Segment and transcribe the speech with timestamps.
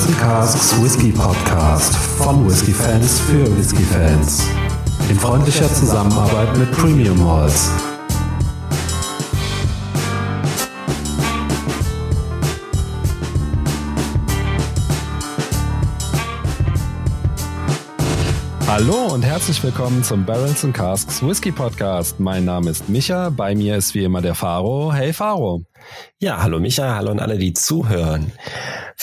[0.00, 4.48] Barrels and Casks Whisky Podcast von Whisky Fans für Whisky Fans.
[5.10, 7.70] In freundlicher Zusammenarbeit mit Premium Malls.
[18.66, 22.18] Hallo und herzlich willkommen zum Barrels and Casks Whisky Podcast.
[22.20, 24.94] Mein Name ist Micha, bei mir ist wie immer der Faro.
[24.94, 25.66] Hey Faro.
[26.20, 28.32] Ja, hallo Micha, hallo an alle, die zuhören.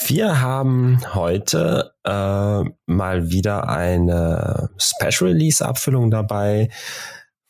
[0.10, 6.70] Wir haben heute äh, mal wieder eine Special Release Abfüllung dabei.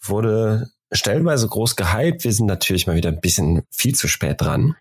[0.01, 2.23] Wurde stellenweise groß gehypt.
[2.23, 4.75] Wir sind natürlich mal wieder ein bisschen viel zu spät dran.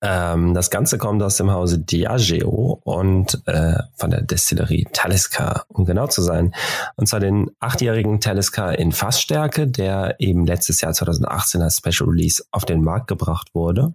[0.00, 5.84] Ähm, das Ganze kommt aus dem Hause Diageo und äh, von der Destillerie Talisker, um
[5.84, 6.54] genau zu sein.
[6.94, 12.44] Und zwar den achtjährigen Talisker in Fassstärke, der eben letztes Jahr 2018 als Special Release
[12.52, 13.94] auf den Markt gebracht wurde.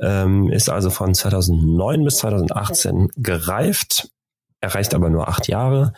[0.00, 4.10] Ähm, ist also von 2009 bis 2018 gereift,
[4.60, 5.92] erreicht aber nur acht Jahre.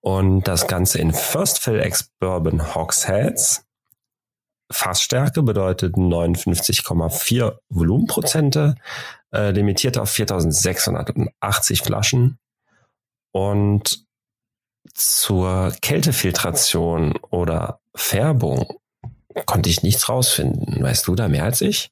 [0.00, 3.64] Und das Ganze in First Fill Ex Bourbon Hogsheads
[4.70, 8.76] Fassstärke bedeutet 59,4 Volumenprozente,
[9.32, 12.38] äh, limitiert auf 4680 Flaschen.
[13.32, 14.06] Und
[14.94, 18.78] zur Kältefiltration oder Färbung
[19.46, 20.82] konnte ich nichts rausfinden.
[20.82, 21.90] Weißt du da mehr als ich?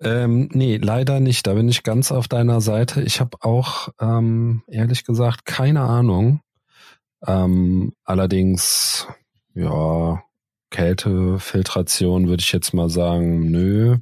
[0.00, 1.46] Ähm, nee, leider nicht.
[1.46, 3.02] Da bin ich ganz auf deiner Seite.
[3.02, 6.40] Ich habe auch ähm, ehrlich gesagt keine Ahnung.
[7.26, 9.06] Ähm, allerdings,
[9.54, 10.22] ja,
[10.70, 13.98] Kältefiltration würde ich jetzt mal sagen, nö.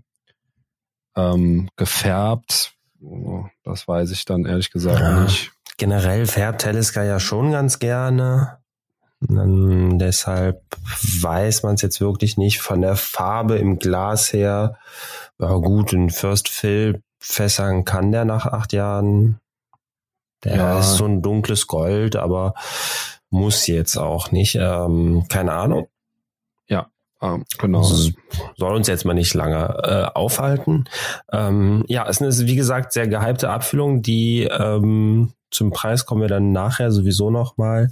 [1.14, 2.74] Ähm, gefärbt,
[3.64, 5.52] das weiß ich dann ehrlich gesagt ja, nicht.
[5.76, 8.61] Generell färbt Talisker ja schon ganz gerne.
[9.28, 10.62] Dann deshalb
[11.20, 14.78] weiß man es jetzt wirklich nicht von der Farbe im Glas her.
[15.38, 19.38] Ja gut, in First Fill Fässern kann der nach acht Jahren.
[20.44, 20.80] Der ja.
[20.80, 22.54] ist so ein dunkles Gold, aber
[23.30, 24.56] muss jetzt auch nicht.
[24.56, 25.86] Ähm, keine Ahnung.
[27.22, 27.82] Ähm, genau.
[27.82, 30.84] Soll uns jetzt mal nicht lange äh, aufhalten.
[31.32, 36.28] Ähm, ja, es ist wie gesagt sehr gehypte Abfüllung, die ähm, zum Preis kommen wir
[36.28, 37.90] dann nachher sowieso noch mal.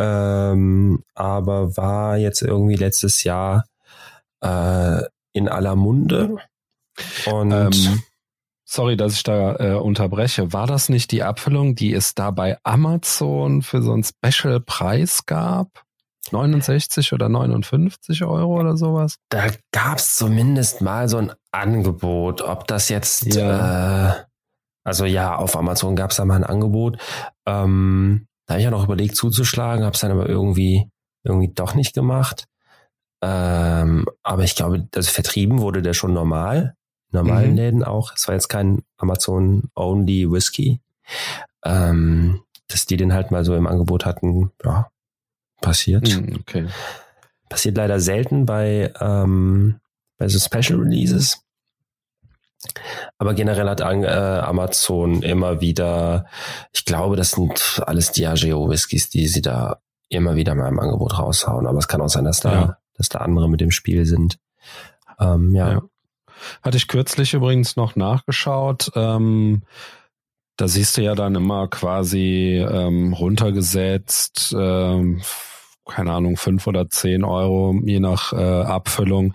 [0.00, 3.66] Ähm, aber war jetzt irgendwie letztes Jahr
[4.40, 5.02] äh,
[5.34, 6.36] in aller Munde.
[7.26, 8.02] Und ähm,
[8.64, 10.54] sorry, dass ich da äh, unterbreche.
[10.54, 15.84] War das nicht die Abfüllung, die es da bei Amazon für so einen Special-Preis gab?
[16.32, 19.16] 69 oder 59 Euro oder sowas?
[19.28, 22.40] Da gab es zumindest mal so ein Angebot.
[22.40, 24.12] Ob das jetzt, ja.
[24.12, 24.14] äh,
[24.82, 26.98] also ja, auf Amazon gab es da mal ein Angebot.
[27.46, 30.90] Ähm, da habe ich ja noch überlegt zuzuschlagen, habe es dann aber irgendwie,
[31.22, 32.48] irgendwie doch nicht gemacht.
[33.22, 36.74] Ähm, aber ich glaube, das vertrieben wurde der schon normal,
[37.12, 37.56] normalen mhm.
[37.56, 38.12] Läden auch.
[38.16, 40.80] Es war jetzt kein Amazon-only Whisky.
[41.64, 44.88] Ähm, dass die den halt mal so im Angebot hatten, ja,
[45.60, 46.08] passiert.
[46.08, 46.66] Hm, okay.
[47.48, 49.78] Passiert leider selten bei, ähm,
[50.18, 51.40] bei so Special Releases.
[53.18, 56.26] Aber generell hat äh, Amazon immer wieder,
[56.72, 59.78] ich glaube, das sind alles Diageo Whiskys, die sie da
[60.08, 61.66] immer wieder mal im Angebot raushauen.
[61.66, 62.76] Aber es kann auch sein, dass da, ja.
[62.96, 64.38] dass da andere mit dem Spiel sind.
[65.18, 65.72] Ähm, ja.
[65.72, 65.82] ja.
[66.62, 68.90] Hatte ich kürzlich übrigens noch nachgeschaut.
[68.94, 69.62] Ähm,
[70.56, 75.22] da siehst du ja dann immer quasi ähm, runtergesetzt, ähm,
[75.86, 79.34] keine Ahnung, fünf oder zehn Euro, je nach äh, Abfüllung.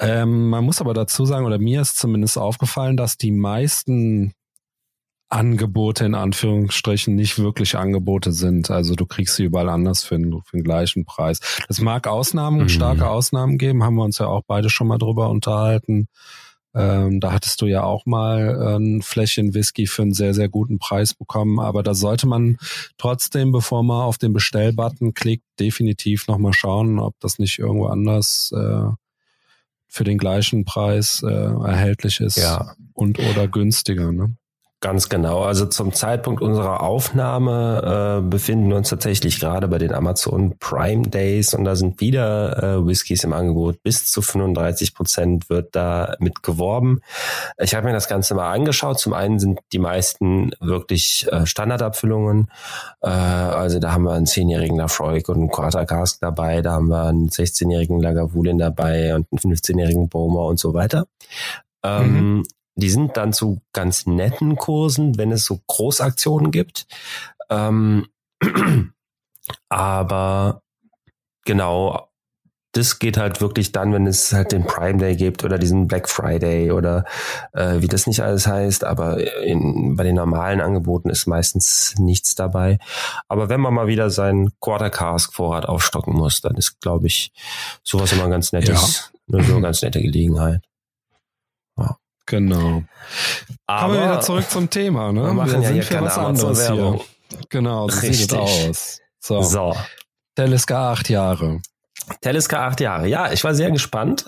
[0.00, 4.32] Ähm, man muss aber dazu sagen, oder mir ist zumindest aufgefallen, dass die meisten
[5.28, 8.70] Angebote in Anführungsstrichen nicht wirklich Angebote sind.
[8.70, 11.40] Also du kriegst sie überall anders für den, für den gleichen Preis.
[11.68, 12.68] Es mag Ausnahmen, mhm.
[12.68, 16.08] starke Ausnahmen geben, haben wir uns ja auch beide schon mal drüber unterhalten.
[16.74, 20.78] Ähm, da hattest du ja auch mal ein Fläschchen Whisky für einen sehr, sehr guten
[20.78, 21.60] Preis bekommen.
[21.60, 22.56] Aber da sollte man
[22.96, 28.52] trotzdem, bevor man auf den Bestellbutton klickt, definitiv nochmal schauen, ob das nicht irgendwo anders
[28.56, 28.88] äh,
[29.90, 32.74] für den gleichen Preis äh, erhältlich ist ja.
[32.94, 34.12] und oder günstiger.
[34.12, 34.36] Ne?
[34.82, 35.42] Ganz genau.
[35.42, 41.02] Also zum Zeitpunkt unserer Aufnahme äh, befinden wir uns tatsächlich gerade bei den Amazon Prime
[41.02, 43.82] Days und da sind wieder äh, Whiskys im Angebot.
[43.82, 47.02] Bis zu 35 Prozent wird da mit geworben.
[47.58, 48.98] Ich habe mir das Ganze mal angeschaut.
[48.98, 52.50] Zum einen sind die meisten wirklich äh, Standardabfüllungen.
[53.02, 56.62] Äh, also da haben wir einen 10-jährigen Lafroig und einen Quarter Cask dabei.
[56.62, 61.04] Da haben wir einen 16-jährigen Lagavulin dabei und einen 15-jährigen Boma und so weiter.
[61.82, 62.44] Ähm, mhm.
[62.76, 66.86] Die sind dann zu ganz netten Kursen, wenn es so Großaktionen gibt.
[67.50, 68.06] Ähm,
[69.68, 70.62] aber
[71.44, 72.10] genau,
[72.72, 76.08] das geht halt wirklich dann, wenn es halt den Prime Day gibt oder diesen Black
[76.08, 77.04] Friday oder
[77.52, 78.84] äh, wie das nicht alles heißt.
[78.84, 82.78] Aber in, bei den normalen Angeboten ist meistens nichts dabei.
[83.28, 87.32] Aber wenn man mal wieder seinen Quarter Cask Vorrat aufstocken muss, dann ist, glaube ich,
[87.82, 89.38] sowas immer ein ganz nettes, ja.
[89.38, 90.62] eine so ganz nette Gelegenheit.
[92.26, 92.84] Genau.
[93.66, 95.12] Aber Kommen wir wieder zurück zum Thema.
[95.12, 95.22] Ne?
[95.24, 97.00] Wir machen wir ja hier was anderes hier.
[97.48, 98.18] Genau, so Richtig.
[98.18, 99.00] sieht es aus.
[99.20, 99.42] So.
[99.42, 99.76] so.
[100.34, 101.60] Teleska acht Jahre.
[102.20, 103.06] Teleska acht Jahre.
[103.08, 104.26] Ja, ich war sehr gespannt.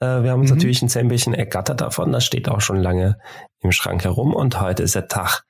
[0.00, 0.56] Äh, wir haben uns mhm.
[0.56, 2.12] natürlich ein Zähnchen ergattert davon.
[2.12, 3.18] Das steht auch schon lange
[3.60, 5.44] im Schrank herum und heute ist der Tag,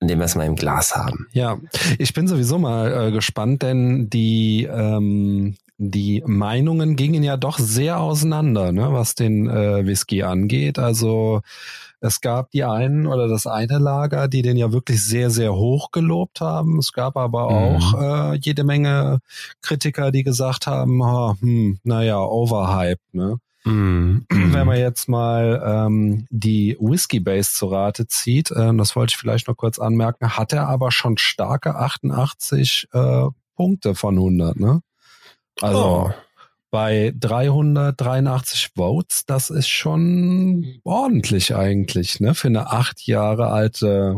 [0.00, 1.28] an dem wir es mal im Glas haben.
[1.32, 1.58] Ja,
[1.98, 5.56] ich bin sowieso mal äh, gespannt, denn die ähm,
[5.90, 10.78] die Meinungen gingen ja doch sehr auseinander, ne, was den äh, Whisky angeht.
[10.78, 11.42] Also
[12.00, 15.90] es gab die einen oder das eine Lager, die den ja wirklich sehr, sehr hoch
[15.90, 16.78] gelobt haben.
[16.78, 17.56] Es gab aber mhm.
[17.56, 19.20] auch äh, jede Menge
[19.60, 23.38] Kritiker, die gesagt haben, oh, hm, naja, overhyped, ne?
[23.64, 29.12] Mm, Wenn man jetzt mal ähm, die Whiskey Base zu Rate zieht, äh, das wollte
[29.12, 34.58] ich vielleicht noch kurz anmerken, hat er aber schon starke 88 äh, Punkte von 100,
[34.58, 34.80] ne?
[35.62, 36.12] Also oh
[36.72, 42.34] bei 383 Votes, das ist schon ordentlich eigentlich, ne?
[42.34, 44.16] Für eine acht Jahre alte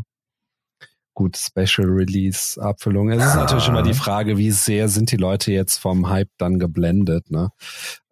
[1.15, 3.11] gut Special Release Abfüllung.
[3.11, 6.61] Es ist natürlich immer die Frage, wie sehr sind die Leute jetzt vom Hype dann
[6.61, 7.51] geblendet, ne?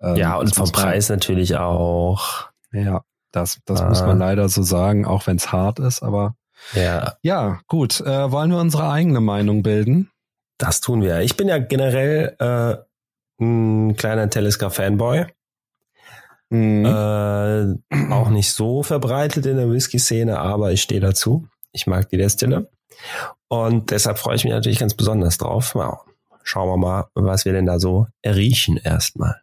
[0.01, 2.49] Ähm, ja, und vom Preis natürlich auch.
[2.73, 3.89] Ja, das, das ah.
[3.89, 6.35] muss man leider so sagen, auch wenn es hart ist, aber
[6.75, 8.01] ja, ja gut.
[8.01, 10.11] Äh, wollen wir unsere eigene Meinung bilden?
[10.59, 11.21] Das tun wir.
[11.21, 12.92] Ich bin ja generell äh,
[13.43, 15.27] ein kleiner Teleska-Fanboy.
[16.51, 16.85] Mhm.
[16.85, 21.49] Äh, auch nicht so verbreitet in der Whisky-Szene, aber ich stehe dazu.
[21.73, 22.71] Ich mag die Destille.
[23.49, 25.75] Und deshalb freue ich mich natürlich ganz besonders drauf.
[25.75, 26.05] Wow.
[26.43, 29.41] Schauen wir mal, was wir denn da so riechen erstmal.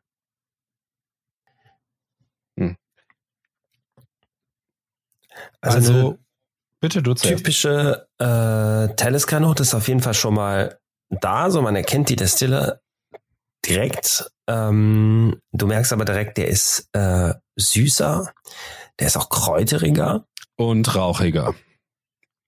[2.57, 2.78] Hm.
[5.62, 6.18] Also, also
[6.80, 7.13] bitte du.
[7.16, 10.80] Typische äh, Teleska-Note ist auf jeden Fall schon mal
[11.10, 11.50] da.
[11.50, 12.81] So man erkennt die Destille
[13.66, 14.32] direkt.
[14.48, 18.32] Ähm, du merkst aber direkt, der ist äh, süßer,
[19.00, 20.26] der ist auch kräuteriger.
[20.56, 21.54] Und rauchiger.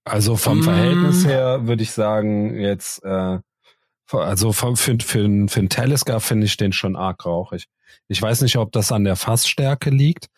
[0.04, 0.62] Also vom mm.
[0.64, 3.38] Verhältnis her würde ich sagen, jetzt, äh,
[4.10, 7.68] also für, für, für, für einen Talisker finde ich den schon arg rauchig.
[8.08, 10.28] Ich weiß nicht, ob das an der Fassstärke liegt,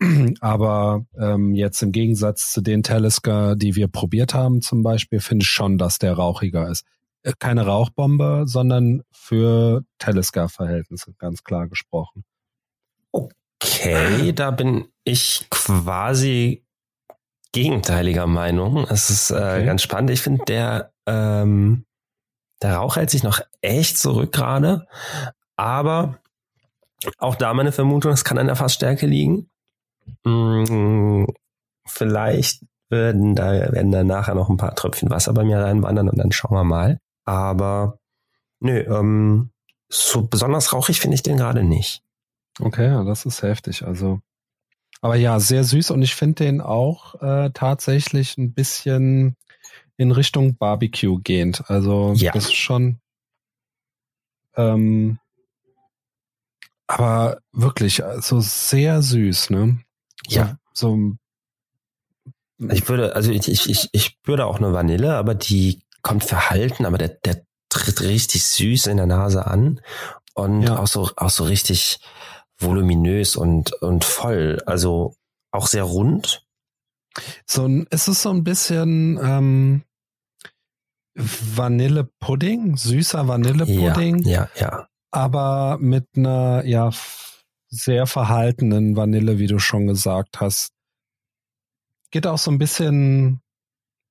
[0.40, 5.44] aber ähm, jetzt im Gegensatz zu den Talisker, die wir probiert haben zum Beispiel, finde
[5.44, 6.84] ich schon, dass der rauchiger ist.
[7.24, 12.24] Äh, keine Rauchbombe, sondern für Telescar-Verhältnisse, ganz klar gesprochen.
[13.10, 16.64] Okay, da bin ich quasi
[17.52, 18.86] gegenteiliger Meinung.
[18.88, 19.64] Es ist äh, okay.
[19.64, 20.10] ganz spannend.
[20.10, 21.86] Ich finde, der, ähm,
[22.62, 24.86] der Rauch hält sich noch echt zurück gerade.
[25.56, 26.18] Aber
[27.18, 29.50] auch da meine Vermutung, es kann an der Fassstärke liegen.
[30.26, 31.26] Hm,
[31.86, 36.18] vielleicht werden da, werden da nachher noch ein paar Tröpfchen Wasser bei mir reinwandern und
[36.18, 36.98] dann schauen wir mal.
[37.24, 37.98] Aber
[38.60, 39.50] nö, ähm,
[39.88, 42.02] so besonders rauchig finde ich den gerade nicht.
[42.60, 43.84] Okay, ja, das ist heftig.
[43.84, 44.20] Also,
[45.00, 49.36] aber ja, sehr süß und ich finde den auch äh, tatsächlich ein bisschen
[49.96, 51.68] in Richtung Barbecue gehend.
[51.68, 52.32] Also ja.
[52.32, 52.98] das ist schon.
[54.56, 55.18] Ähm,
[56.86, 59.80] aber wirklich, so also sehr süß, ne?
[60.28, 60.58] Ja.
[60.72, 61.16] So, so
[62.72, 66.98] ich würde, also ich, ich, ich würde auch eine Vanille, aber die kommt verhalten, aber
[66.98, 69.80] der, der tritt richtig süß in der Nase an
[70.34, 70.78] und ja.
[70.78, 71.98] auch so, auch so richtig
[72.58, 74.62] voluminös und, und voll.
[74.66, 75.16] Also
[75.50, 76.46] auch sehr rund.
[77.46, 79.82] So ein, es ist so ein bisschen ähm,
[81.14, 84.18] Vanillepudding, süßer Vanillepudding.
[84.24, 84.88] Ja, ja, ja.
[85.10, 86.90] Aber mit einer, ja,
[87.68, 90.72] sehr verhaltenen Vanille, wie du schon gesagt hast.
[92.10, 93.40] Geht auch so ein bisschen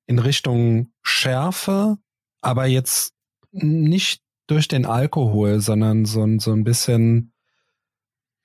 [0.06, 1.98] in Richtung Schärfe,
[2.42, 3.14] aber jetzt
[3.52, 7.34] nicht durch den Alkohol, sondern so, so ein bisschen,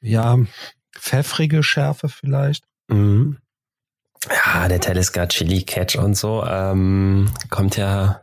[0.00, 0.38] ja,
[0.94, 2.64] pfeffrige Schärfe vielleicht.
[2.88, 3.38] Mhm.
[4.28, 8.22] Ja, der Telescar Chili Catch und so ähm, kommt ja,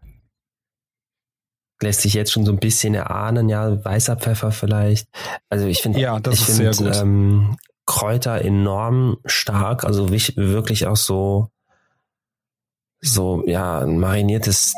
[1.82, 5.08] lässt sich jetzt schon so ein bisschen erahnen, ja, weißer Pfeffer vielleicht.
[5.50, 6.96] Also ich finde, ja, das ich ist find, sehr gut.
[6.96, 11.50] Ähm, Kräuter enorm stark, also wirklich auch so
[13.06, 14.74] so, ja, ein mariniertes,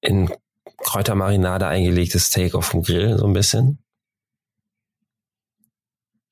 [0.00, 0.32] in
[0.78, 3.78] Kräutermarinade eingelegtes Steak auf dem Grill, so ein bisschen.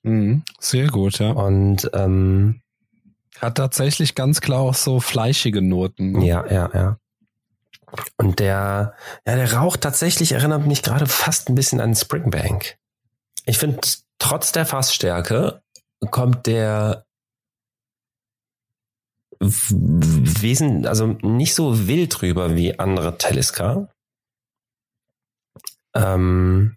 [0.02, 1.30] Mhm, sehr gut, ja.
[1.30, 2.60] Und ähm,
[3.40, 6.20] hat tatsächlich ganz klar auch so fleischige Noten.
[6.20, 6.98] Ja, ja, ja.
[8.16, 8.94] Und der,
[9.26, 12.76] ja, der Rauch tatsächlich erinnert mich gerade fast ein bisschen an Springbank.
[13.46, 13.80] Ich finde,
[14.18, 15.62] trotz der Fassstärke
[16.10, 17.03] kommt der
[19.50, 23.88] Wesen, also nicht so wild drüber wie andere Talisker.
[25.94, 26.76] Ähm,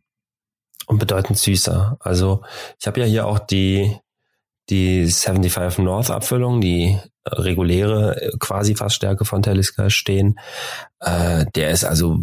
[0.88, 1.98] und bedeutend süßer.
[2.00, 2.44] Also
[2.80, 4.00] ich habe ja hier auch die
[4.70, 10.40] die 75 North Abfüllung, die reguläre quasi Fassstärke von Talisker stehen.
[11.00, 12.20] Äh, der ist also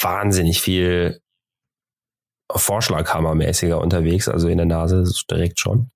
[0.00, 1.20] wahnsinnig viel
[2.52, 5.90] Vorschlaghammermäßiger unterwegs, also in der Nase direkt schon.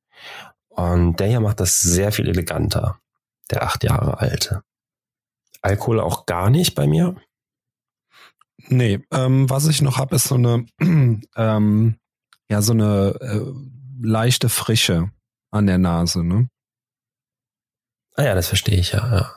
[0.68, 2.98] Und der hier macht das sehr viel eleganter,
[3.50, 4.62] der acht Jahre alte.
[5.62, 7.16] Alkohol auch gar nicht bei mir.
[8.68, 10.66] Nee, ähm, was ich noch habe, ist so eine,
[11.36, 11.96] ähm,
[12.50, 13.52] ja, so eine äh,
[14.00, 15.10] leichte Frische
[15.50, 16.48] an der Nase, ne?
[18.14, 19.34] Ah ja, das verstehe ich ja, ja.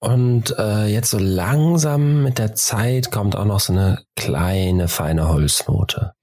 [0.00, 5.28] Und äh, jetzt so langsam mit der Zeit kommt auch noch so eine kleine, feine
[5.28, 6.14] Holznote.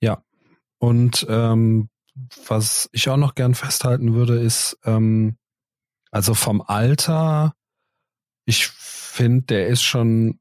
[0.00, 0.22] Ja.
[0.78, 1.88] Und ähm,
[2.46, 5.36] was ich auch noch gern festhalten würde, ist, ähm,
[6.10, 7.54] also vom Alter,
[8.44, 10.38] ich finde, der ist schon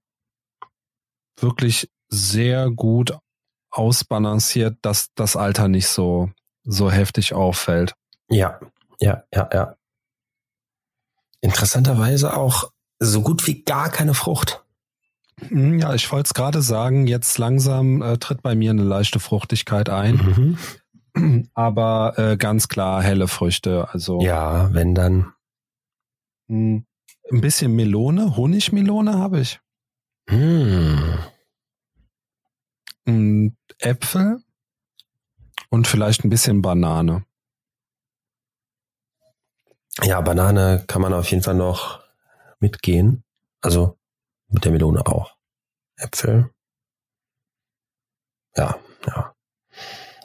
[1.39, 3.17] wirklich sehr gut
[3.69, 6.31] ausbalanciert, dass das Alter nicht so,
[6.63, 7.93] so heftig auffällt.
[8.29, 8.59] Ja,
[8.99, 9.75] ja, ja, ja.
[11.41, 14.63] Interessanterweise auch so gut wie gar keine Frucht.
[15.39, 19.19] Hm, ja, ich wollte es gerade sagen, jetzt langsam äh, tritt bei mir eine leichte
[19.19, 20.15] Fruchtigkeit ein.
[21.13, 21.49] Mhm.
[21.53, 23.87] Aber äh, ganz klar helle Früchte.
[23.91, 25.33] Also ja, wenn dann.
[26.49, 26.85] Hm,
[27.31, 29.59] ein bisschen Melone, Honigmelone habe ich.
[30.29, 31.17] Hm.
[33.79, 34.43] Äpfel
[35.69, 37.25] und vielleicht ein bisschen Banane.
[40.03, 42.03] Ja, Banane kann man auf jeden Fall noch
[42.59, 43.23] mitgehen.
[43.61, 43.97] Also
[44.49, 45.35] mit der Melone auch.
[45.95, 46.51] Äpfel.
[48.55, 49.33] Ja, ja.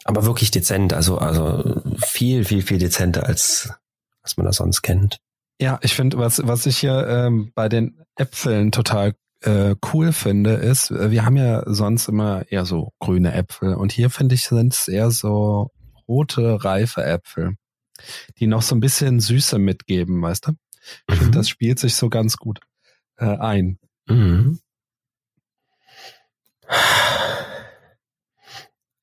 [0.04, 3.72] Aber wirklich dezent, also, also viel, viel, viel dezenter als,
[4.22, 5.20] als man das sonst kennt.
[5.62, 10.54] Ja, ich finde, was, was ich hier ähm, bei den Äpfeln total äh, cool finde,
[10.54, 14.48] ist, äh, wir haben ja sonst immer eher so grüne Äpfel und hier finde ich,
[14.48, 15.70] sind es eher so
[16.08, 17.54] rote, reife Äpfel,
[18.40, 20.52] die noch so ein bisschen Süße mitgeben, weißt du?
[21.06, 21.18] Ich mhm.
[21.18, 22.58] finde, das spielt sich so ganz gut
[23.18, 23.78] äh, ein.
[24.08, 24.58] Mhm.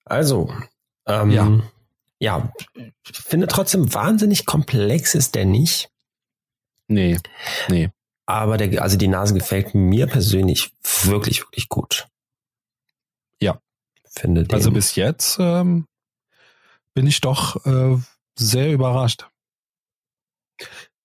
[0.04, 0.54] Also,
[1.06, 1.62] ähm, ja.
[2.20, 2.52] ja,
[3.14, 5.90] finde trotzdem wahnsinnig komplex ist der nicht.
[6.90, 7.20] Nee,
[7.70, 7.92] nee.
[8.26, 12.08] Aber der, also die Nase gefällt mir persönlich wirklich, wirklich gut.
[13.40, 13.60] Ja.
[14.06, 14.54] Finde den.
[14.54, 15.88] Also bis jetzt ähm,
[16.94, 17.98] bin ich doch äh,
[18.38, 19.28] sehr überrascht.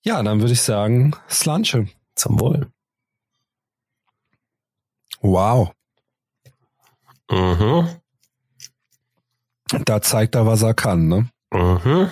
[0.03, 1.89] Ja, dann würde ich sagen, Slanche.
[2.15, 2.71] Zum Wohl.
[5.21, 5.73] Wow.
[7.31, 7.89] Mhm.
[9.85, 11.31] Da zeigt er, was er kann, ne?
[11.51, 12.11] Mhm.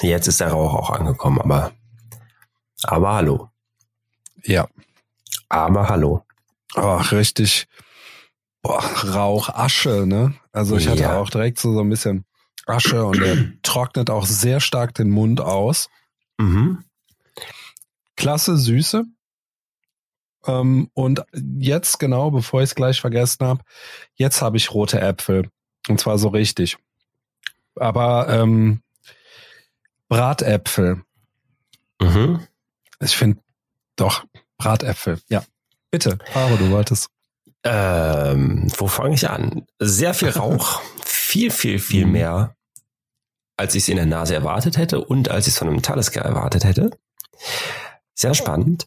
[0.00, 1.72] Jetzt ist der Rauch auch angekommen, aber,
[2.82, 3.50] aber hallo.
[4.42, 4.68] Ja.
[5.48, 6.24] Aber hallo.
[6.74, 7.68] Ach, richtig.
[8.62, 10.34] Boah, Rauch, Asche, ne?
[10.52, 11.18] Also ich hatte ja.
[11.18, 12.24] auch direkt so, so ein bisschen
[12.66, 15.88] Asche und der trocknet auch sehr stark den Mund aus.
[16.38, 16.84] Mhm.
[18.16, 19.04] Klasse Süße.
[20.46, 21.24] Ähm, und
[21.58, 23.62] jetzt genau, bevor ich es gleich vergessen habe,
[24.14, 25.48] jetzt habe ich rote Äpfel.
[25.88, 26.78] Und zwar so richtig.
[27.76, 28.82] Aber ähm,
[30.08, 31.02] Bratäpfel.
[32.00, 32.46] Mhm.
[33.00, 33.40] Ich finde
[33.96, 34.24] doch,
[34.58, 35.20] Bratäpfel.
[35.28, 35.44] Ja.
[35.90, 37.08] Bitte, Faro, du wolltest.
[37.62, 39.66] Ähm, wo fange ich an?
[39.78, 40.82] Sehr viel Rauch.
[41.04, 42.12] viel, viel, viel mhm.
[42.12, 42.56] mehr,
[43.56, 46.20] als ich es in der Nase erwartet hätte und als ich es von einem Talisker
[46.20, 46.90] erwartet hätte.
[48.14, 48.86] Sehr spannend.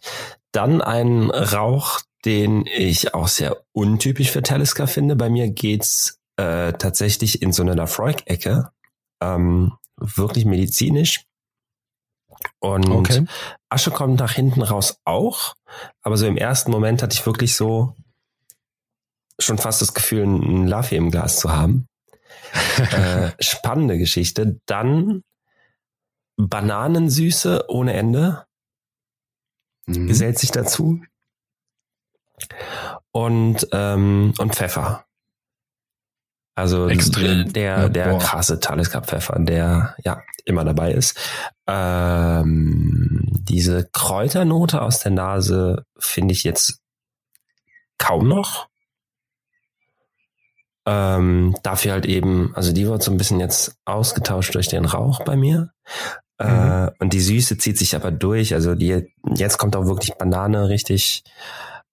[0.52, 5.16] Dann ein Rauch, den ich auch sehr untypisch für Talisker finde.
[5.16, 8.72] Bei mir geht's äh, tatsächlich in so eine Lafroig-Ecke.
[9.22, 11.26] Ähm, wirklich medizinisch.
[12.60, 13.26] Und okay.
[13.70, 15.56] Asche kommt nach hinten raus auch.
[16.02, 17.96] Aber so im ersten Moment hatte ich wirklich so
[19.40, 21.88] schon fast das Gefühl, ein Laffy im Glas zu haben.
[22.78, 24.60] äh, spannende Geschichte.
[24.66, 25.24] Dann
[26.38, 28.46] Bananensüße ohne Ende.
[29.86, 30.08] Mhm.
[30.08, 31.02] Gesellt sich dazu.
[33.12, 35.06] Und, ähm, und Pfeffer.
[36.56, 37.54] Also Extrem.
[37.54, 41.20] der, der ja, krasse Talisker-Pfeffer, der ja immer dabei ist.
[41.68, 43.17] Ähm,
[43.50, 46.80] diese Kräuternote aus der Nase finde ich jetzt
[47.98, 48.68] kaum noch.
[50.86, 55.24] Ähm, dafür halt eben, also die wird so ein bisschen jetzt ausgetauscht durch den Rauch
[55.24, 55.72] bei mir.
[56.38, 56.88] Äh, mhm.
[56.88, 58.54] Äh, und die Süße zieht sich aber durch.
[58.54, 61.24] Also die, jetzt kommt auch wirklich Banane richtig.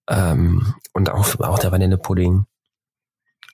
[0.08, 2.44] Ähm, und auch, auch der Vanillepudding.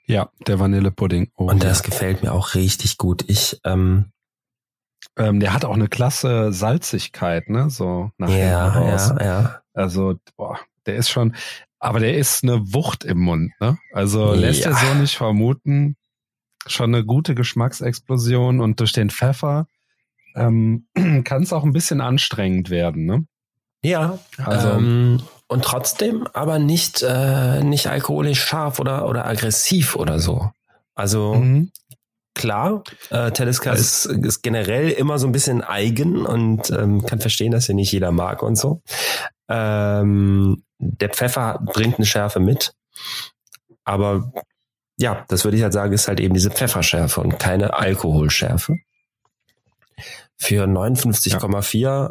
[0.07, 1.30] Ja, der Vanillepudding.
[1.37, 1.85] Oh, und das ja.
[1.85, 3.25] gefällt mir auch richtig gut.
[3.28, 4.12] Ich, ähm,
[5.16, 7.70] ähm, der hat auch eine klasse Salzigkeit, ne?
[7.70, 9.12] So nach ja, raus.
[9.18, 9.62] Ja, ja.
[9.74, 11.34] Also, boah, der ist schon,
[11.78, 13.78] aber der ist eine Wucht im Mund, ne?
[13.92, 14.70] Also lässt ja.
[14.70, 15.96] er so nicht vermuten.
[16.66, 19.66] Schon eine gute Geschmacksexplosion und durch den Pfeffer
[20.34, 20.86] ähm,
[21.24, 23.26] kann es auch ein bisschen anstrengend werden, ne?
[23.82, 30.18] Ja, also ähm, und trotzdem aber nicht äh, nicht alkoholisch scharf oder oder aggressiv oder
[30.18, 30.50] so.
[30.94, 31.72] Also mhm.
[32.34, 37.20] Klar, äh, Teleska also, ist, ist generell immer so ein bisschen eigen und ähm, kann
[37.20, 38.82] verstehen, dass er nicht jeder mag und so.
[39.49, 42.72] Ähm, der Pfeffer bringt eine Schärfe mit,
[43.84, 44.32] aber
[44.99, 48.76] ja, das würde ich halt sagen, ist halt eben diese Pfefferschärfe und keine Alkoholschärfe.
[50.37, 52.10] Für 59,4 ja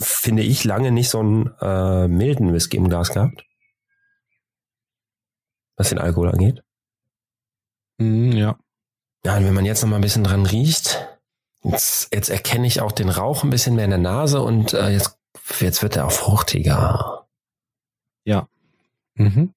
[0.00, 3.44] finde ich, lange nicht so einen äh, milden Whisky im Glas gehabt.
[5.76, 6.62] Was den Alkohol angeht.
[7.98, 8.58] Mm, ja.
[9.24, 11.06] Ja, und wenn man jetzt noch mal ein bisschen dran riecht,
[11.62, 14.90] jetzt, jetzt erkenne ich auch den Rauch ein bisschen mehr in der Nase und äh,
[14.90, 15.18] jetzt,
[15.60, 17.26] jetzt wird er auch fruchtiger.
[18.24, 18.48] Ja.
[19.14, 19.54] Mhm.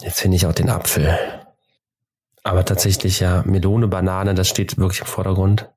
[0.00, 1.18] Jetzt finde ich auch den Apfel.
[2.42, 5.70] Aber tatsächlich ja, Melone, Banane, das steht wirklich im Vordergrund.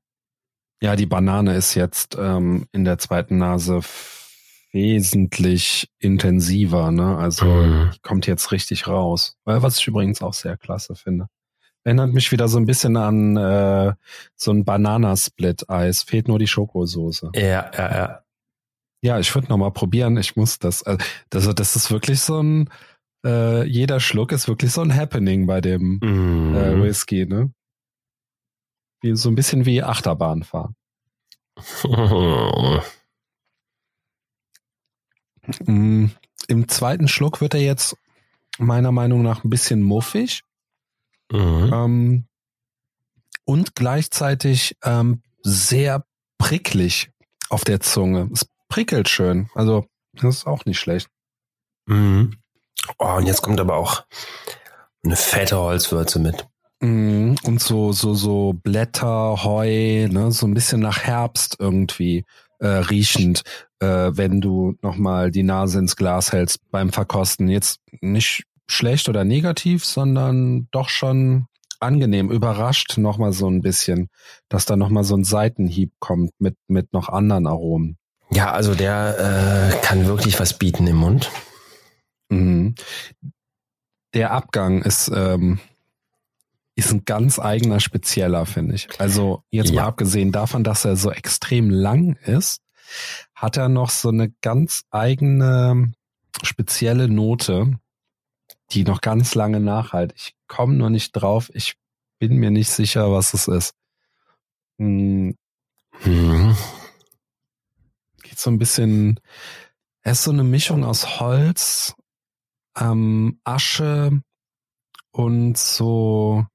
[0.82, 3.80] Ja, die Banane ist jetzt ähm, in der zweiten Nase
[4.72, 7.16] wesentlich intensiver, ne?
[7.18, 7.90] Also mhm.
[8.02, 9.36] kommt jetzt richtig raus.
[9.44, 11.28] Was ich übrigens auch sehr klasse finde.
[11.84, 13.94] Erinnert mich wieder so ein bisschen an äh,
[14.36, 16.02] so ein Bananasplit-Eis.
[16.02, 17.32] Fehlt nur die Schokosoße.
[17.34, 18.24] Ja, ja, ja.
[19.02, 20.18] Ja, ich würde noch mal probieren.
[20.18, 20.84] Ich muss das.
[21.32, 22.68] Also das ist wirklich so ein.
[23.24, 26.54] Äh, jeder Schluck ist wirklich so ein Happening bei dem mhm.
[26.54, 27.52] äh, Whisky, ne?
[29.02, 30.74] Wie, so ein bisschen wie Achterbahn fahren.
[35.64, 36.06] Mm,
[36.46, 37.96] Im zweiten Schluck wird er jetzt
[38.58, 40.44] meiner Meinung nach ein bisschen muffig.
[41.30, 41.70] Mhm.
[41.72, 42.26] Ähm,
[43.44, 46.04] und gleichzeitig ähm, sehr
[46.38, 47.10] pricklig
[47.48, 48.28] auf der Zunge.
[48.32, 49.48] Es prickelt schön.
[49.54, 51.08] Also, das ist auch nicht schlecht.
[51.86, 52.36] Mhm.
[52.98, 54.04] Oh, und jetzt kommt aber auch
[55.04, 56.46] eine fette Holzwürze mit.
[56.80, 57.36] Mhm.
[57.42, 62.24] Und so, so, so Blätter, Heu, ne, so ein bisschen nach Herbst irgendwie
[62.58, 63.42] äh, riechend,
[63.80, 67.48] äh, wenn du nochmal die Nase ins Glas hältst beim Verkosten.
[67.48, 71.46] Jetzt nicht schlecht oder negativ, sondern doch schon
[71.80, 74.08] angenehm, überrascht nochmal so ein bisschen,
[74.48, 77.96] dass da nochmal so ein Seitenhieb kommt mit, mit noch anderen Aromen.
[78.32, 81.30] Ja, also der äh, kann wirklich was bieten im Mund.
[82.28, 82.74] Mhm.
[84.14, 85.58] Der Abgang ist ähm,
[86.80, 88.88] ist ein ganz eigener spezieller, finde ich.
[88.98, 89.82] Also jetzt ja.
[89.82, 92.62] mal abgesehen davon, dass er so extrem lang ist,
[93.34, 95.92] hat er noch so eine ganz eigene
[96.42, 97.78] spezielle Note,
[98.72, 100.12] die noch ganz lange nachhalt.
[100.16, 101.50] Ich komme nur nicht drauf.
[101.54, 101.74] Ich
[102.18, 103.74] bin mir nicht sicher, was es ist.
[104.78, 105.36] Hm.
[106.04, 106.56] Mhm.
[108.22, 109.20] Geht so ein bisschen,
[110.02, 111.94] er ist so eine Mischung aus Holz,
[112.78, 114.20] ähm, Asche
[115.10, 116.46] und so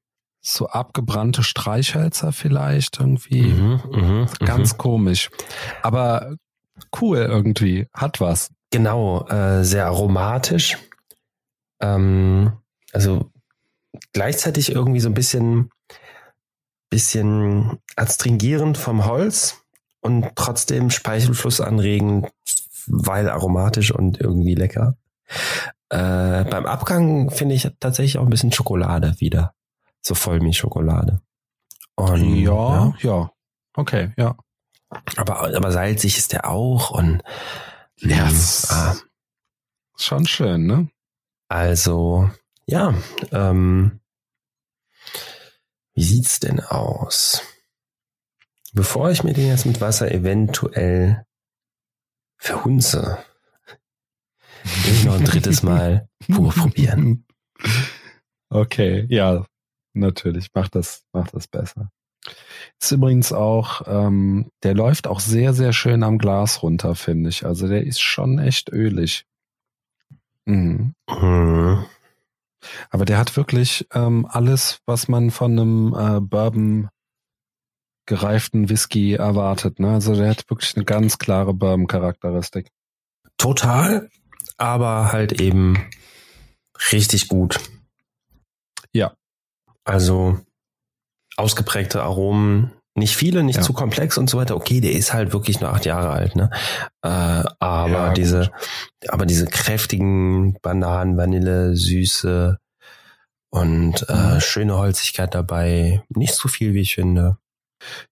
[0.47, 3.41] so abgebrannte Streichhölzer vielleicht irgendwie.
[3.41, 4.78] Mhm, mh, Ganz mh.
[4.78, 5.30] komisch.
[5.82, 6.36] Aber
[7.01, 7.88] cool irgendwie.
[7.93, 8.51] Hat was.
[8.69, 10.78] Genau, äh, sehr aromatisch.
[11.86, 12.54] Ähm,
[12.91, 13.32] also
[14.13, 15.69] gleichzeitig irgendwie so ein bisschen,
[16.89, 19.62] bisschen adstringierend vom Holz
[20.02, 22.28] und trotzdem Speichelfluss anregend,
[22.88, 24.98] weil aromatisch und irgendwie lecker.
[25.89, 29.54] Äh, beim Abgang finde ich tatsächlich auch ein bisschen Schokolade wieder
[30.02, 31.21] so Vollmilchschokolade.
[31.95, 33.32] Und, ja, ja, ja,
[33.76, 34.36] Okay, ja.
[35.17, 37.21] Aber, aber salzig ist der auch und
[37.98, 38.67] ja, yes.
[38.69, 38.95] ah.
[39.98, 40.89] schon schön, ne?
[41.56, 42.30] Also,
[42.65, 42.94] ja,
[43.32, 44.02] ähm,
[45.94, 47.41] wie sieht's denn aus?
[48.74, 51.26] Bevor ich mir den jetzt mit Wasser eventuell
[52.38, 53.24] verhunze,
[54.63, 57.26] will ich noch ein drittes Mal pur probieren.
[58.50, 59.46] Okay, ja,
[59.96, 61.89] Natürlich, macht das, macht das besser.
[62.82, 67.46] Ist übrigens auch, ähm, der läuft auch sehr, sehr schön am Glas runter, finde ich.
[67.46, 69.26] Also der ist schon echt ölig.
[70.45, 70.93] Mhm.
[71.10, 71.86] Mhm.
[72.89, 76.89] Aber der hat wirklich ähm, alles, was man von einem äh, Bourbon
[78.08, 79.79] gereiften Whisky erwartet.
[79.79, 79.93] Ne?
[79.93, 82.69] Also der hat wirklich eine ganz klare Bourbon-Charakteristik.
[83.38, 84.10] Total,
[84.58, 85.89] aber halt eben
[86.91, 87.60] richtig gut.
[88.93, 89.15] Ja,
[89.84, 90.39] also
[91.36, 93.62] ausgeprägte Aromen, Nicht viele, nicht ja.
[93.62, 94.55] zu komplex und so weiter.
[94.55, 96.49] Okay, der ist halt wirklich nur acht Jahre alt, ne?
[97.01, 98.51] Äh, aber ja, diese,
[99.10, 102.58] aber diese kräftigen Bananen, Vanille, Süße
[103.49, 104.39] und äh, mhm.
[104.39, 106.03] schöne Holzigkeit dabei.
[106.10, 107.38] Nicht so viel, wie ich finde.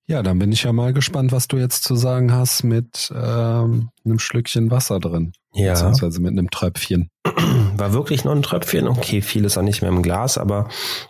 [0.06, 3.90] Ja, dann bin ich ja mal gespannt, was du jetzt zu sagen hast mit ähm,
[4.06, 5.32] einem Schlückchen Wasser drin.
[5.54, 5.74] Ja.
[5.74, 7.10] Beziehungsweise mit einem Tröpfchen.
[7.78, 8.88] War wirklich nur ein Tröpfchen.
[8.88, 10.68] Okay, viel ist auch nicht mehr im Glas, aber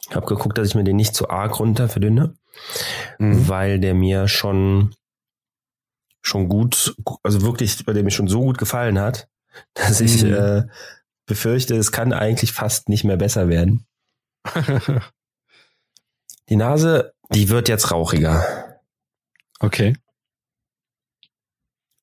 [0.07, 2.36] ich habe geguckt, dass ich mir den nicht zu arg runter verdünne,
[3.19, 3.47] mhm.
[3.47, 4.93] weil der mir schon
[6.25, 9.27] schon gut, also wirklich, bei dem mir schon so gut gefallen hat,
[9.73, 10.33] dass ich mhm.
[10.33, 10.63] äh,
[11.25, 13.85] befürchte, es kann eigentlich fast nicht mehr besser werden.
[16.49, 18.81] Die Nase, die wird jetzt rauchiger.
[19.59, 19.95] Okay.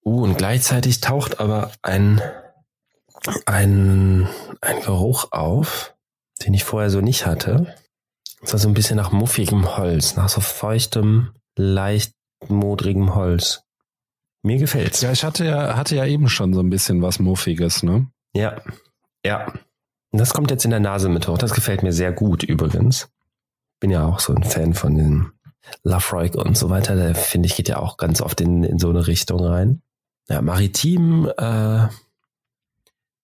[0.03, 2.23] Uh, und gleichzeitig taucht aber ein,
[3.45, 4.27] ein,
[4.63, 5.95] ein Geruch auf,
[6.43, 7.77] den ich vorher so nicht hatte.
[8.41, 12.15] Das war so ein bisschen nach muffigem Holz, nach so feuchtem, leicht
[12.49, 13.65] modrigem Holz.
[14.43, 15.03] Mir gefällt's.
[15.03, 18.11] Ja, ich hatte ja, hatte ja eben schon so ein bisschen was Muffiges, ne?
[18.35, 18.63] Ja.
[19.25, 19.53] Ja.
[20.13, 21.37] Und das kommt jetzt in der Nase mit hoch.
[21.37, 23.11] Das gefällt mir sehr gut übrigens.
[23.81, 25.33] Bin ja auch so ein Fan von den
[25.83, 26.97] Lafroig und so weiter.
[26.97, 29.83] Der finde ich geht ja auch ganz oft in, in so eine Richtung rein.
[30.29, 31.89] Ja, maritim, äh,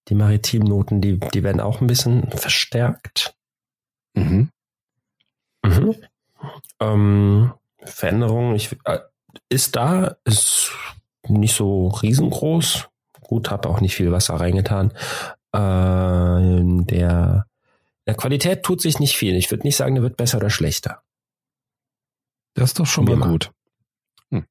[0.09, 3.35] die maritimen Noten, die, die werden auch ein bisschen verstärkt.
[4.15, 4.51] Mhm.
[5.81, 5.95] Mhm.
[6.81, 7.53] Ähm,
[7.85, 9.01] Veränderung ich, äh,
[9.49, 10.73] ist da, ist
[11.29, 12.89] nicht so riesengroß.
[13.23, 14.93] Gut, habe auch nicht viel Wasser reingetan.
[15.53, 17.47] Äh, der,
[18.07, 19.35] der Qualität tut sich nicht viel.
[19.37, 21.03] Ich würde nicht sagen, der wird besser oder schlechter.
[22.55, 23.53] Das ist doch schon mal gut.
[24.31, 24.47] Hm.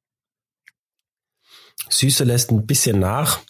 [1.88, 3.40] Süße lässt ein bisschen nach.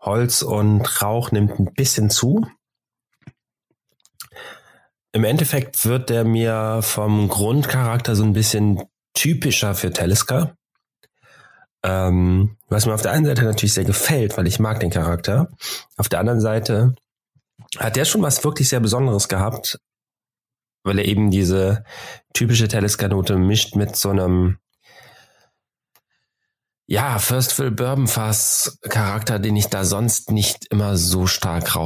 [0.00, 2.46] Holz und Rauch nimmt ein bisschen zu.
[5.12, 8.82] Im Endeffekt wird der mir vom Grundcharakter so ein bisschen
[9.14, 10.54] typischer für Teleska.
[11.82, 15.50] Ähm, was mir auf der einen Seite natürlich sehr gefällt, weil ich mag den Charakter.
[15.96, 16.94] Auf der anderen Seite
[17.78, 19.80] hat der schon was wirklich sehr Besonderes gehabt,
[20.84, 21.84] weil er eben diese
[22.34, 24.58] typische Teleskanote mischt mit so einem
[26.86, 31.76] ja, First Fill Bourbon Fass Charakter, den ich da sonst nicht immer so stark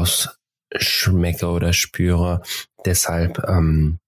[0.75, 2.43] rausschmecke oder spüre.
[2.85, 3.99] Deshalb ähm,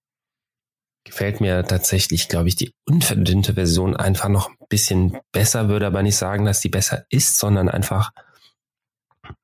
[1.05, 6.03] gefällt mir tatsächlich, glaube ich, die unverdünnte Version einfach noch ein bisschen besser, würde aber
[6.03, 8.11] nicht sagen, dass die besser ist, sondern einfach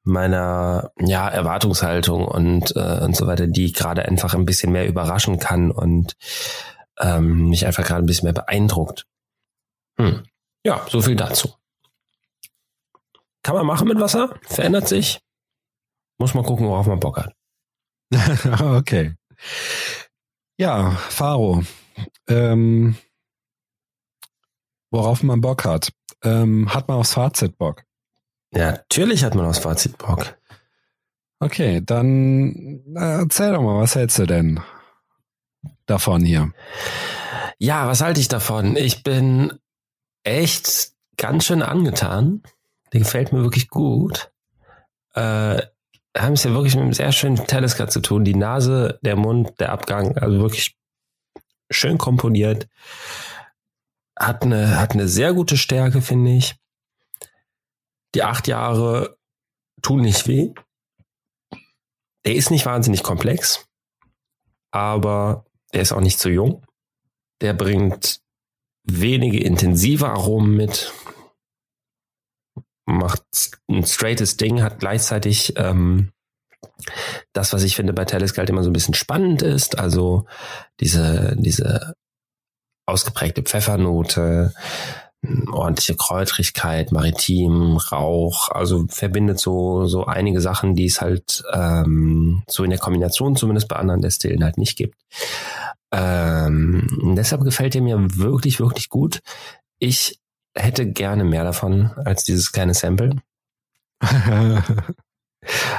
[0.05, 5.39] meiner ja, Erwartungshaltung und, äh, und so weiter, die gerade einfach ein bisschen mehr überraschen
[5.39, 6.17] kann und
[7.01, 9.07] ähm, mich einfach gerade ein bisschen mehr beeindruckt.
[9.99, 10.25] Hm.
[10.65, 11.55] Ja, so viel dazu.
[13.43, 15.21] Kann man machen mit Wasser, verändert sich.
[16.23, 17.35] Muss man gucken, worauf man Bock hat.
[18.61, 19.17] okay.
[20.57, 21.65] Ja, Faro.
[22.29, 22.97] Ähm,
[24.93, 25.93] worauf man Bock hat.
[26.23, 27.83] Ähm, hat man aufs Fazit Bock?
[28.55, 30.39] Ja, natürlich hat man aufs Fazit Bock.
[31.41, 34.61] Okay, dann erzähl doch mal, was hältst du denn
[35.87, 36.53] davon hier?
[37.59, 38.77] Ja, was halte ich davon?
[38.77, 39.59] Ich bin
[40.23, 42.45] echt ganz schön angetan.
[42.93, 44.31] Der gefällt mir wirklich gut.
[45.15, 45.63] Äh,
[46.17, 48.25] haben es ja wirklich mit einem sehr schönen Teleskop zu tun.
[48.25, 50.77] Die Nase, der Mund, der Abgang, also wirklich
[51.71, 52.69] schön komponiert.
[54.19, 56.55] Hat eine, hat eine sehr gute Stärke, finde ich.
[58.15, 59.17] Die acht Jahre
[59.81, 60.53] tun nicht weh.
[62.25, 63.67] Der ist nicht wahnsinnig komplex,
[64.71, 66.65] aber er ist auch nicht zu jung.
[67.41, 68.21] Der bringt
[68.85, 70.93] wenige intensive Aromen mit,
[72.93, 73.23] macht
[73.69, 76.13] ein straightes Ding, hat gleichzeitig ähm,
[77.33, 80.27] das, was ich finde bei Telescope halt immer so ein bisschen spannend ist, also
[80.81, 81.95] diese, diese
[82.87, 84.53] ausgeprägte Pfeffernote,
[85.53, 92.65] ordentliche Kräutrigkeit, maritim, Rauch, also verbindet so, so einige Sachen, die es halt ähm, so
[92.65, 94.97] in der Kombination zumindest bei anderen Destillen halt nicht gibt.
[95.93, 99.21] Ähm, deshalb gefällt er mir wirklich, wirklich gut.
[99.79, 100.19] Ich
[100.55, 103.17] hätte gerne mehr davon als dieses kleine Sample.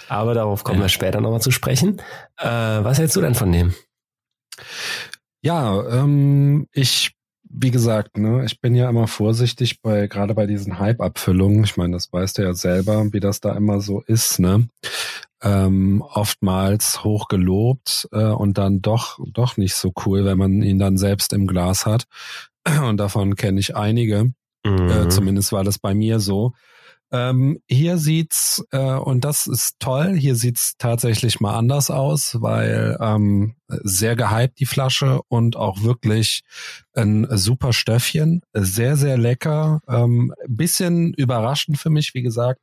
[0.09, 2.01] Aber darauf kommen wir später nochmal zu sprechen.
[2.37, 3.73] Äh, was hältst du denn von dem?
[5.41, 7.15] Ja, ähm, ich,
[7.49, 11.63] wie gesagt, ne, ich bin ja immer vorsichtig bei, gerade bei diesen Hype-Abfüllungen.
[11.63, 14.67] Ich meine, das weißt du ja selber, wie das da immer so ist, ne?
[15.41, 20.79] Ähm, oftmals hoch gelobt äh, und dann doch, doch nicht so cool, wenn man ihn
[20.79, 22.05] dann selbst im Glas hat.
[22.87, 24.31] Und davon kenne ich einige.
[24.63, 24.89] Äh, mhm.
[24.89, 26.53] Äh, zumindest war das bei mir so.
[27.13, 30.15] Ähm, hier sieht's äh, und das ist toll.
[30.15, 36.41] Hier sieht's tatsächlich mal anders aus, weil ähm, sehr gehypt die Flasche und auch wirklich
[36.95, 39.81] ein super Stöffchen, sehr sehr lecker.
[39.87, 42.61] Ähm, bisschen überraschend für mich, wie gesagt.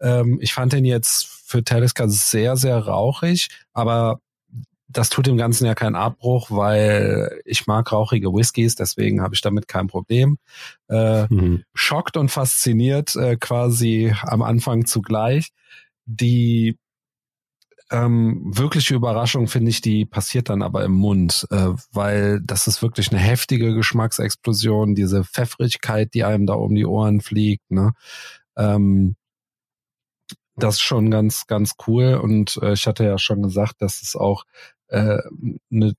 [0.00, 4.20] Ähm, ich fand den jetzt für Talisker sehr sehr rauchig, aber
[4.92, 9.40] das tut dem Ganzen ja keinen Abbruch, weil ich mag rauchige Whiskys, deswegen habe ich
[9.40, 10.38] damit kein Problem.
[10.88, 11.64] Äh, mhm.
[11.74, 15.50] Schockt und fasziniert äh, quasi am Anfang zugleich.
[16.06, 16.76] Die
[17.92, 22.82] ähm, wirkliche Überraschung finde ich, die passiert dann aber im Mund, äh, weil das ist
[22.82, 27.70] wirklich eine heftige Geschmacksexplosion, diese Pfeffrigkeit, die einem da um die Ohren fliegt.
[27.70, 27.92] Ne?
[28.56, 29.16] Ähm,
[30.56, 32.14] das ist schon ganz, ganz cool.
[32.14, 34.44] Und äh, ich hatte ja schon gesagt, dass es auch
[34.90, 35.18] äh,
[35.72, 35.94] eine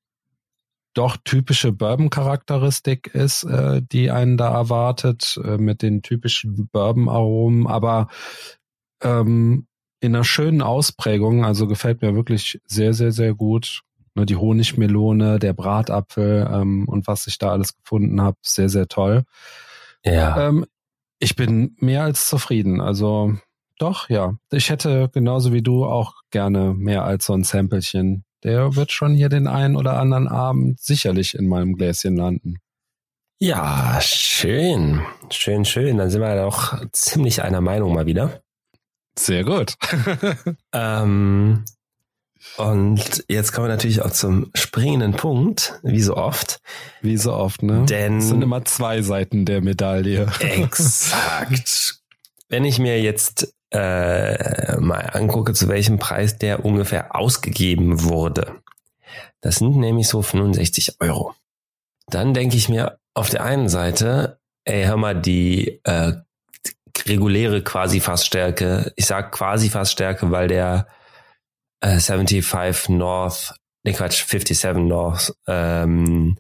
[0.94, 8.10] doch typische Bourbon-Charakteristik ist, äh, die einen da erwartet, äh, mit den typischen Bourbon-Aromen, aber
[9.02, 9.68] ähm,
[10.02, 13.84] in einer schönen Ausprägung, also gefällt mir wirklich sehr, sehr, sehr gut.
[14.16, 18.88] Ne, die Honigmelone, der Bratapfel ähm, und was ich da alles gefunden habe, sehr, sehr
[18.90, 19.24] toll.
[20.04, 20.50] Ja.
[20.50, 20.66] Ähm,
[21.20, 22.82] ich bin mehr als zufrieden.
[22.82, 23.36] Also
[23.78, 24.36] doch, ja.
[24.52, 29.14] Ich hätte genauso wie du auch gerne mehr als so ein Samplechen der wird schon
[29.14, 32.58] hier den einen oder anderen Abend sicherlich in meinem Gläschen landen.
[33.40, 35.02] Ja, schön.
[35.32, 35.98] Schön, schön.
[35.98, 38.42] Dann sind wir doch ziemlich einer Meinung mal wieder.
[39.18, 39.74] Sehr gut.
[40.74, 41.66] ähm,
[42.58, 46.60] und jetzt kommen wir natürlich auch zum springenden Punkt, wie so oft.
[47.02, 47.86] Wie so oft, ne?
[47.88, 50.28] Denn es sind immer zwei Seiten der Medaille.
[50.40, 52.02] Exakt.
[52.50, 58.62] Wenn ich mir jetzt äh, mal angucke, zu welchem Preis der ungefähr ausgegeben wurde.
[59.42, 61.34] Das sind nämlich so 65 Euro.
[62.08, 66.14] Dann denke ich mir auf der einen Seite, ey, hör mal, die äh,
[67.08, 70.88] reguläre Quasi-Fassstärke, ich sag Quasi-Fassstärke, weil der
[71.82, 76.38] äh, 75 North, ne Quatsch, 57 North, ähm,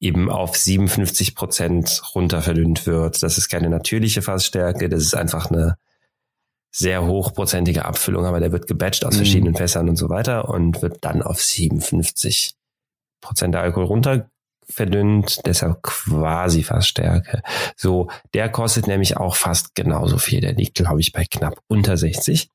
[0.00, 3.22] eben auf 57 Prozent runter verdünnt wird.
[3.22, 5.76] Das ist keine natürliche Fassstärke, das ist einfach eine
[6.70, 9.18] sehr hochprozentige Abfüllung, aber der wird gebatcht aus mhm.
[9.18, 12.54] verschiedenen Fässern und so weiter und wird dann auf 57
[13.20, 14.30] Prozent Alkohol runter
[14.68, 17.42] verdünnt, deshalb quasi fast Stärke.
[17.76, 20.40] So, der kostet nämlich auch fast genauso viel.
[20.40, 22.50] Der liegt, glaube ich, bei knapp unter 60.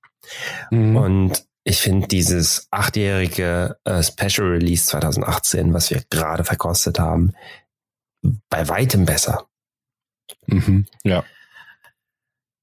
[0.71, 0.95] Mhm.
[0.95, 7.33] Und ich finde dieses achtjährige äh, Special Release 2018, was wir gerade verkostet haben,
[8.49, 9.47] bei weitem besser.
[10.47, 10.85] Mhm.
[11.03, 11.23] Ja.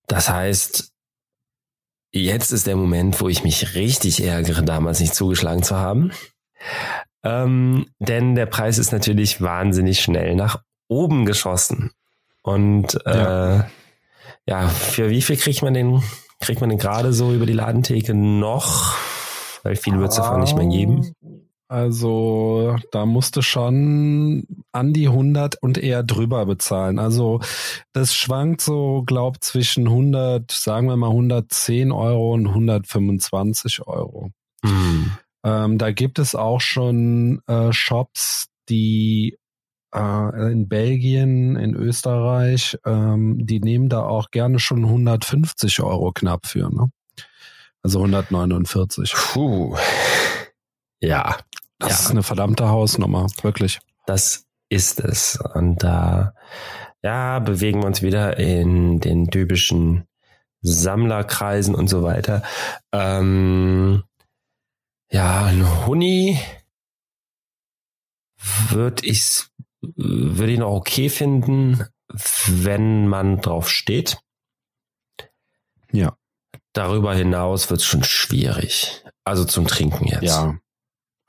[0.07, 0.92] Das heißt,
[2.13, 6.13] Jetzt ist der Moment, wo ich mich richtig ärgere, damals nicht zugeschlagen zu haben.
[7.25, 11.93] Ähm, denn der Preis ist natürlich wahnsinnig schnell nach oben geschossen.
[12.43, 13.71] Und äh, ja.
[14.47, 16.03] ja, für wie viel kriegt man den,
[16.41, 18.95] kriegt man den gerade so über die Ladentheke noch?
[19.63, 21.15] Weil viel wird es davon nicht mehr geben.
[21.73, 26.99] Also da musste schon an die 100 und eher drüber bezahlen.
[26.99, 27.41] Also
[27.95, 34.33] das schwankt so, glaub zwischen 100, sagen wir mal 110 Euro und 125 Euro.
[34.63, 35.13] Mhm.
[35.45, 39.39] Ähm, da gibt es auch schon äh, Shops, die
[39.95, 46.45] äh, in Belgien, in Österreich, ähm, die nehmen da auch gerne schon 150 Euro knapp
[46.47, 46.69] für.
[46.69, 46.91] Ne?
[47.83, 49.15] Also 149.
[49.15, 49.75] Puh.
[51.01, 51.39] Ja,
[51.83, 52.05] das ja.
[52.07, 53.81] ist eine verdammte Hausnummer, wirklich.
[54.07, 55.39] Das ist es.
[55.55, 56.35] Und da,
[57.03, 60.05] ja, bewegen wir uns wieder in den typischen
[60.63, 62.43] Sammlerkreisen und so weiter.
[62.93, 64.05] Ähm,
[65.11, 66.39] ja, ein Huni
[68.71, 69.45] würde ich
[69.97, 71.85] würde ich noch okay finden,
[72.47, 74.19] wenn man drauf steht.
[75.91, 76.17] Ja.
[76.73, 79.05] Darüber hinaus wird es schon schwierig.
[79.25, 80.23] Also zum Trinken jetzt.
[80.23, 80.57] Ja.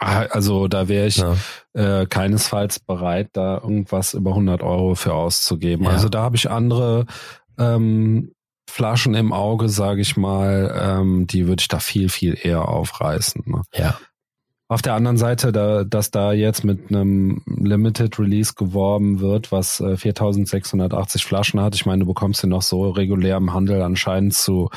[0.04, 1.36] Ah, also da wäre ich ja.
[1.74, 5.86] äh, keinesfalls bereit, da irgendwas über 100 Euro für auszugeben.
[5.86, 5.92] Ja.
[5.92, 7.06] Also da habe ich andere
[7.58, 8.34] ähm,
[8.70, 13.44] Flaschen im Auge, sage ich mal, ähm, die würde ich da viel, viel eher aufreißen.
[13.46, 13.62] Ne?
[13.74, 13.98] Ja.
[14.68, 19.80] Auf der anderen Seite, da, dass da jetzt mit einem Limited Release geworben wird, was
[19.80, 24.34] äh, 4680 Flaschen hat, ich meine, du bekommst sie noch so regulär im Handel anscheinend
[24.34, 24.70] zu,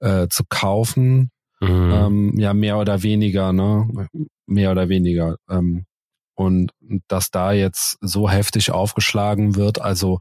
[0.00, 1.30] äh, zu kaufen.
[1.60, 1.92] Mhm.
[1.92, 4.08] Ähm, ja, mehr oder weniger, ne?
[4.46, 5.36] Mehr oder weniger.
[5.48, 5.86] Ähm,
[6.34, 6.72] und
[7.08, 10.20] dass da jetzt so heftig aufgeschlagen wird, also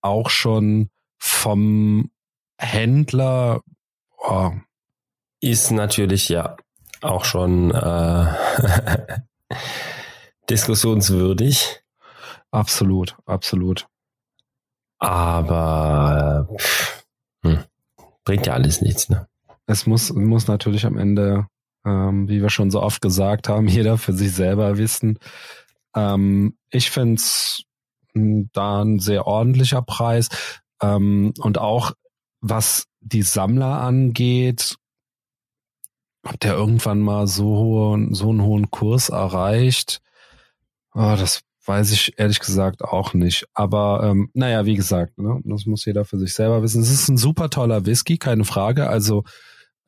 [0.00, 2.10] auch schon vom
[2.58, 3.62] Händler
[4.18, 4.52] oh.
[5.40, 6.56] ist natürlich ja
[7.00, 8.26] auch schon äh,
[10.50, 11.82] diskussionswürdig.
[12.50, 13.88] Absolut, absolut.
[14.98, 16.48] Aber
[17.42, 17.64] hm,
[18.24, 19.26] bringt ja alles nichts, ne?
[19.66, 21.46] Es muss, muss natürlich am Ende,
[21.84, 25.18] ähm, wie wir schon so oft gesagt haben, jeder für sich selber wissen.
[25.94, 27.64] Ähm, ich finde es
[28.14, 30.28] da ein sehr ordentlicher Preis.
[30.82, 31.92] Ähm, und auch
[32.40, 34.76] was die Sammler angeht,
[36.22, 40.00] ob der irgendwann mal so, hohen, so einen hohen Kurs erreicht,
[40.94, 43.46] oh, das weiß ich ehrlich gesagt auch nicht.
[43.54, 46.82] Aber ähm, naja, wie gesagt, ne, das muss jeder für sich selber wissen.
[46.82, 48.88] Es ist ein super toller Whisky, keine Frage.
[48.88, 49.24] Also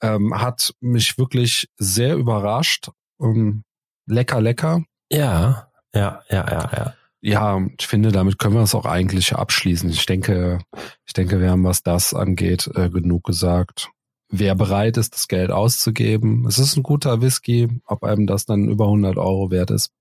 [0.02, 2.90] ähm, hat mich wirklich sehr überrascht.
[3.20, 3.64] Ähm,
[4.06, 4.84] lecker, lecker.
[5.10, 6.94] Ja, ja, ja, ja, ja.
[7.24, 9.88] Ja, ich finde, damit können wir es auch eigentlich abschließen.
[9.90, 10.58] Ich denke,
[11.06, 13.90] ich denke, wir haben, was das angeht, äh, genug gesagt.
[14.28, 18.68] Wer bereit ist, das Geld auszugeben, es ist ein guter Whisky, ob einem das dann
[18.68, 19.92] über 100 Euro wert ist.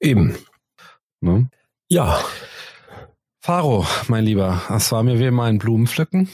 [0.00, 0.36] Eben.
[1.20, 1.48] Ne?
[1.88, 2.18] Ja.
[3.38, 6.28] Faro, mein Lieber, es war mir wie immer ein Blumenpflücken.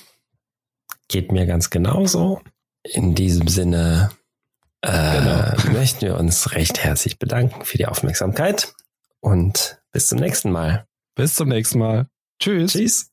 [1.09, 2.41] Geht mir ganz genauso.
[2.85, 4.11] In diesem Sinne
[4.83, 5.73] äh, genau.
[5.73, 8.75] möchten wir uns recht herzlich bedanken für die Aufmerksamkeit
[9.21, 10.87] und bis zum nächsten Mal.
[11.15, 12.07] Bis zum nächsten Mal.
[12.41, 12.73] Tschüss.
[12.73, 13.11] Tschüss.